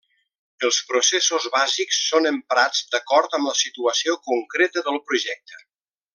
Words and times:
Els 0.69 0.77
processos 0.91 1.45
bàsics 1.55 1.99
són 2.05 2.29
emprats 2.31 2.81
d'acord 2.95 3.37
amb 3.39 3.51
la 3.51 3.55
situació 3.61 4.17
concreta 4.31 4.85
del 4.89 4.99
projecte. 5.13 5.63